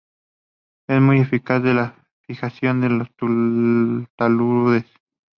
[0.87, 1.95] Es muy eficaz en la
[2.25, 4.85] fijación de taludes.